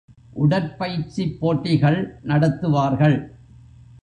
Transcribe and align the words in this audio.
உடற்பயிற்சிப் 0.33 1.37
போட்டிகள் 1.39 1.99
நடத்துவார்கள். 2.23 3.17